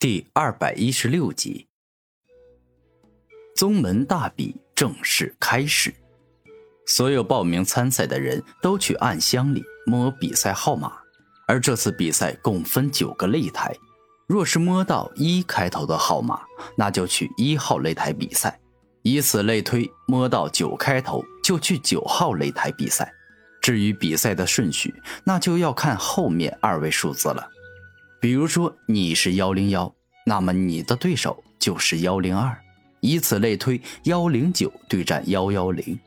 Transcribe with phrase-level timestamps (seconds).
[0.00, 1.66] 第二百一十六集，
[3.56, 5.92] 宗门大比正式开始。
[6.86, 10.92] 所有报名参赛的人都去暗箱里摸比赛号码，
[11.48, 13.74] 而这次比赛共分九个擂台。
[14.28, 16.42] 若是摸到一开头的号码，
[16.76, 18.52] 那就去一号擂台比赛；
[19.02, 23.12] 以此类推，摸到九开头就去九号擂台比赛。
[23.60, 24.94] 至于比赛的顺序，
[25.24, 27.50] 那就要看后面二位数字了。
[28.20, 29.94] 比如说你是幺零幺，
[30.26, 32.58] 那么你的对手就是幺零二，
[33.00, 35.98] 以此类推，幺零九对战幺幺零，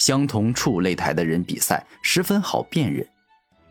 [0.00, 3.06] 相同处擂台的人比赛十分好辨认，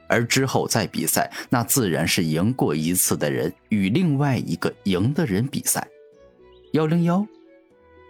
[0.08, 5.88] 而之后再比赛，那自然是赢过一次的人与另外一个赢的人比赛。
[6.74, 7.26] 幺零幺，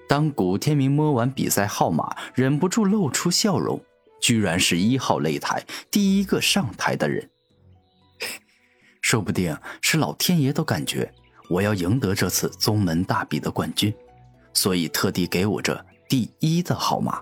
[0.08, 3.82] 当古天明摸完比赛号码，忍不住露出笑容，
[4.22, 7.30] 居然是一号擂台第一个上台的人。
[9.06, 11.14] 说不定是老天爷都感觉
[11.48, 13.94] 我要赢得这次宗门大比的冠军，
[14.52, 17.22] 所以特地给我这第一的号码。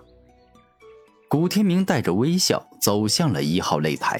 [1.28, 4.18] 古天明带着微笑走向了一号擂台。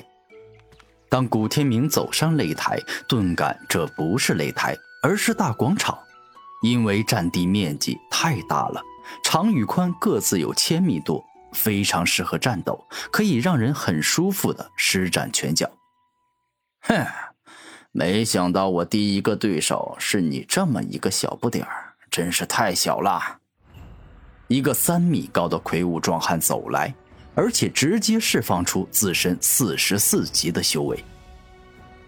[1.08, 5.98] 当古天明走上擂台，顿感这不是擂台，而是大广场，
[6.62, 8.82] 因为占地面积太大了，
[9.24, 15.70] 长与宽各自有千米多，非常适合战斗，可以让人很舒服的施展拳脚。
[16.82, 17.06] 哼。
[17.96, 23.38] 没想到我第一个对手是你这么一个小不点儿，真是太小了。
[24.48, 26.92] 一个三米高的魁梧壮汉走来，
[27.36, 31.04] 而且直接释放出自身四十四级的修为，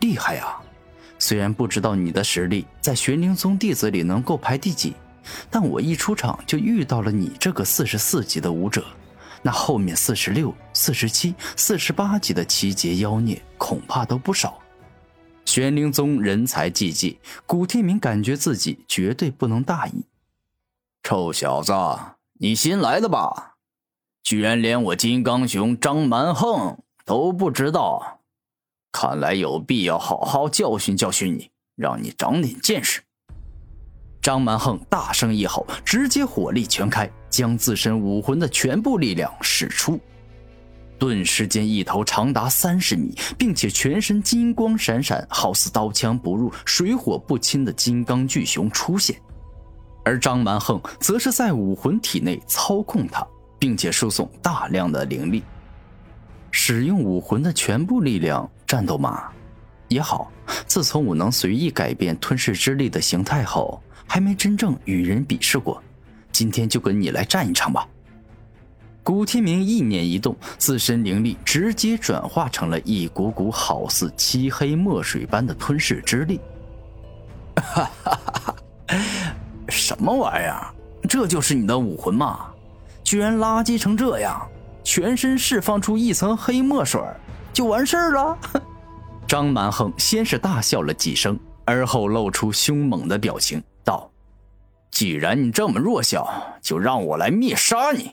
[0.01, 0.61] 厉害啊！
[1.21, 4.93] 虽然不知道你的实力在玄灵宗弟子里能够排第几，
[5.49, 8.85] 但我一出场就遇到了你这个四十四级的武者，
[9.41, 14.59] 那后面四十六、四十七、四十八级的七阶妖孽恐怕都不少。
[15.57, 20.05] 玄灵宗人才济济，古天明感觉自己绝对不能大意。
[21.03, 21.73] 臭小子，
[22.35, 23.55] 你新来的吧？
[24.23, 26.77] 居然连我金刚熊张蛮横
[27.07, 28.21] 都不知道，
[28.93, 33.01] 看来有必要好好教训教训你，让你长点见识。
[34.21, 39.99] 张蛮横大声一吼，直接火力全开，将自身武魂的全部力量使出。
[40.99, 49.17] 顿时间，一头长达三十米，并且全身金光闪闪，好似刀枪不入、水火不侵的金刚巨熊出现，
[50.05, 53.27] 而张蛮横则是在武魂体内操控它，
[53.59, 55.43] 并且输送大量的灵力，
[56.51, 59.25] 使用武魂的全部力量战斗吗？
[59.89, 60.33] 也好，
[60.67, 65.83] 自从我能随意改变吞噬之力的形态后，还没真正与人比试过，
[66.33, 67.87] 今天就跟你来战一场吧。
[69.07, 76.41] 古天明意念一动，自身灵力直接转化成了一股股好似漆黑墨水般的吞噬之力。
[77.55, 78.57] 哈哈哈！
[79.69, 80.75] 什么玩意儿？
[81.09, 82.47] 这就是你的武魂吗？
[83.05, 84.45] 居然垃圾成这样！
[84.83, 87.01] 全身释放出一层黑墨水，
[87.53, 88.37] 就完事儿了？
[89.29, 94.11] 张蛮横先是大笑了几声，而后露出凶猛的表情，道
[94.91, 96.29] ：“既然你这么弱小，
[96.61, 98.11] 就让我来灭杀你！”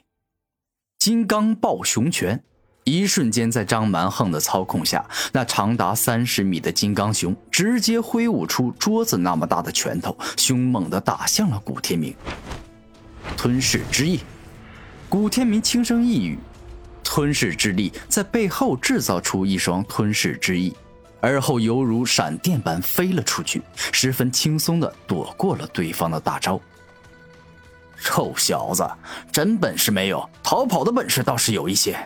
[1.03, 2.41] 金刚抱熊拳，
[2.86, 12.16] 一瞬间在张蛮横的操控下，那长达三十米的金刚熊直接挥舞出桌子那么大的拳头，凶猛地打向了古天明。
[13.36, 14.22] 吞噬之意，
[15.09, 16.40] 古天明轻声一语，
[17.03, 20.74] 吞噬之力在背后制造出一双吞噬之翼，
[21.19, 23.62] 而后犹如闪电般飞了出去，
[23.92, 26.58] 十分轻松地躲过了对方的大招。
[28.03, 28.86] 臭小子，
[29.31, 31.97] 真本事没有，逃跑的本事倒是有一些。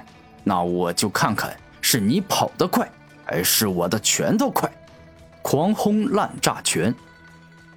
[0.43, 2.87] 那我就看看是你跑得快，
[3.25, 4.71] 还是我的拳头快。
[5.41, 6.93] 狂轰滥炸拳，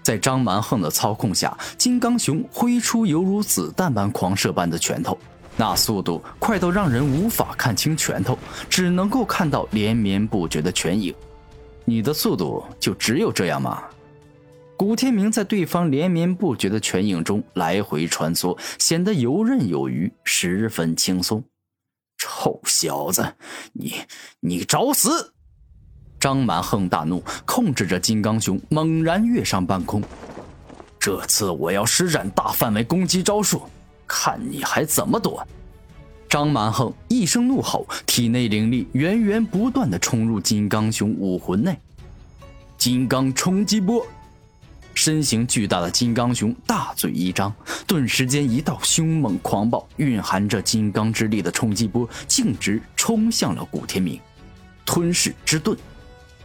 [0.03, 5.17] 在张蛮横的操控下，金刚熊挥出犹如子弹般狂射般的拳头，
[5.57, 8.39] 那速度快到让人无法看清拳头，
[8.69, 11.15] 只能够看到连绵不绝的拳影。
[11.87, 13.83] 你的速度就只有这样吗？
[14.81, 21.45] 古天明在对方连绵不绝的拳影中来回穿梭，显得游刃有余，十分轻松。
[22.17, 23.35] 臭小子，
[23.75, 23.97] 你
[24.41, 25.35] 你找死！
[26.19, 30.03] 张满横大怒，控制着金刚熊猛然跃上半空。
[30.99, 33.61] 这次我要施展大范围攻击招数，
[34.07, 35.47] 看你还怎么躲！
[36.27, 41.79] 张满横一声怒吼，体内灵力源源不断的冲入金刚熊武魂内。
[42.79, 44.07] 金刚冲击波！
[45.03, 47.51] 身形巨大的金刚熊大嘴一张，
[47.87, 54.21] 顿时间一道凶猛狂暴、蕴含着金刚之力的冲击波径直冲向了古天明。
[54.85, 55.75] 吞噬之盾，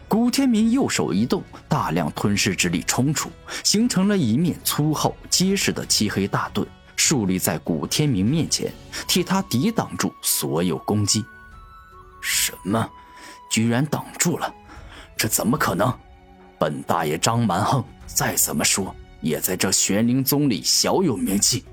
[0.07, 3.29] 古天明右手一动，大量吞噬之力冲出，
[3.61, 6.65] 形成了一面粗厚结实的漆黑大盾，
[6.95, 8.71] 竖立在古天明面前，
[9.05, 11.25] 替他抵挡住所有攻击。
[12.21, 12.89] 什么？
[13.51, 14.49] 居然挡住了？
[15.17, 15.93] 这怎么可能？
[16.59, 21.65] 本大爷张蛮横再怎么说也在这玄灵宗里小有名气，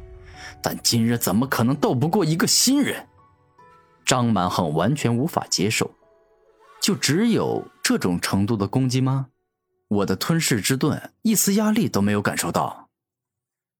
[0.60, 3.06] 但今日怎么可能斗不过一个新人？
[4.04, 5.90] 张蛮横完全无法接受。
[6.80, 9.28] 就只有这种程度的攻击吗？
[9.88, 12.88] 我的吞噬之盾一丝压力都没有感受到。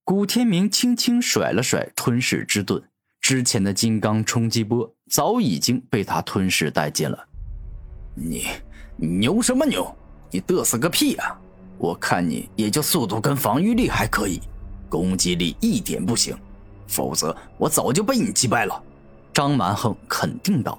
[0.05, 2.83] 古天明轻轻甩了甩吞噬之盾，
[3.21, 7.27] 之前的金刚冲击波早已经被他吞噬殆尽了。
[8.15, 8.47] 你
[8.97, 9.97] 牛什么牛？
[10.33, 11.39] 你嘚瑟个屁啊！
[11.77, 14.41] 我看你也就速度跟防御力还可以，
[14.89, 16.35] 攻击力一点不行，
[16.87, 18.83] 否则我早就被你击败了。
[19.35, 20.79] 张蛮横肯定道。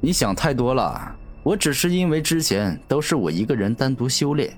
[0.00, 4.56] 你想太多了，我只是因为之前都是我一个人单独修炼，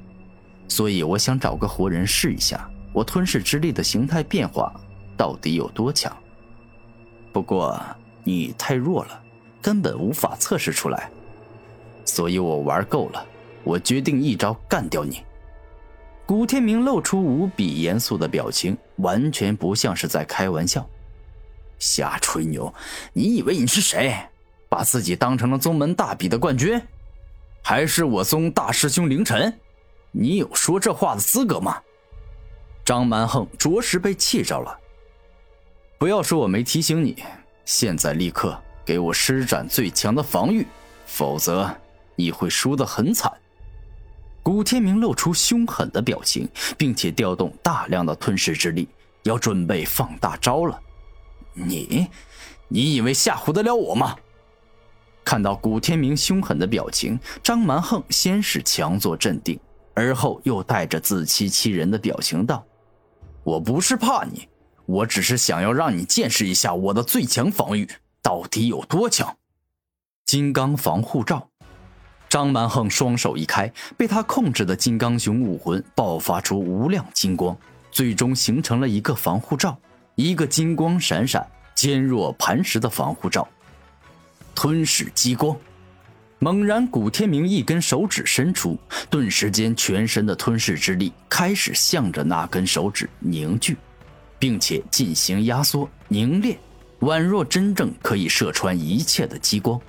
[0.69, 4.73] 所以我想找个活人试一下我吞噬之力的形态变化
[5.17, 6.17] 到底有多强。
[7.33, 7.81] 不过
[8.23, 9.21] 你太弱了，
[9.61, 11.11] 根本无法测试出来，
[12.11, 13.25] 所以我玩够了，
[13.63, 15.23] 我决定一招干掉你。
[16.27, 20.85] 古天明露出无比严肃的表情，完全不像是在开玩笑。
[21.79, 22.75] 瞎吹牛，
[23.13, 24.13] 你以为你是谁？
[24.69, 26.83] 把自己当成了宗门大比的冠军，
[27.63, 29.57] 还是我宗大师兄凌晨？
[30.11, 31.81] 你有说这话的资格吗？
[32.85, 34.77] 张蛮横着实被气着了。
[35.97, 37.23] 不要说我没提醒你，
[37.65, 40.67] 现在立刻给我施展最强的防御，
[41.07, 41.73] 否则
[42.21, 43.33] 你会输得很惨。
[44.43, 46.47] 古天明露出凶狠的表情，
[46.77, 48.89] 并且调动大量的吞噬之力，
[49.23, 50.79] 要准备放大招了。
[51.55, 52.09] 你，
[52.69, 54.17] 你以为吓唬得了我吗？
[55.25, 59.59] 看到古天明凶狠的表情，张蛮横先是强作镇定，
[59.95, 62.65] 而后又带着自欺欺人的表情道
[63.45, 64.49] ：“我不是怕你，
[64.87, 67.89] 我只是想要让你见识一下我的最强防御
[68.23, 69.37] 到底有多强。”
[70.25, 71.50] 金刚防护罩，
[72.31, 77.55] 张蛮横双手一开，被他控制的金刚熊武魂爆发出无量金光，
[77.91, 79.77] 最终形成了一个防护罩，
[80.15, 81.45] 一个金光闪闪、
[81.75, 83.47] 坚若磐石的防护罩。
[84.55, 85.57] 吞噬激光，
[86.39, 88.79] 猛然，古天明一根手指伸出，
[89.11, 93.77] 顿时间，全身的吞噬之力开始向着那根手指凝聚，
[94.39, 96.57] 并且进行压缩凝练，
[97.01, 99.81] 宛若真正可以射穿一切的激光，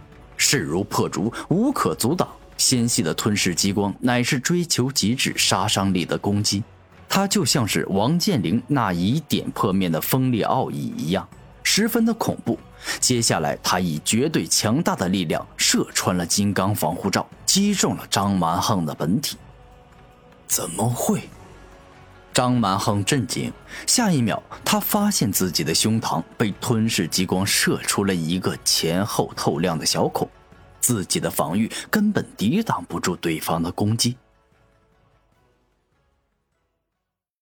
[0.42, 2.28] 势如破竹，无可阻挡。
[2.58, 6.64] 纤细的吞噬激光乃是追求极致杀伤力的攻击，
[7.08, 11.28] 它就像是王健林那以点破面的锋利奥义一样，
[11.64, 12.58] 十分的恐怖。
[13.00, 19.38] 接下来，他以绝对强大的力量射穿了金刚防护罩，击中了张蛮横的本体。
[20.48, 21.22] 怎么会？
[22.34, 23.52] 张蛮横震惊，
[23.86, 30.30] 下一秒，他发现自己的胸膛被吞噬激光射出了一个前后透亮的小孔，
[30.80, 34.16] 自己的防御根本抵挡不住对方的攻击。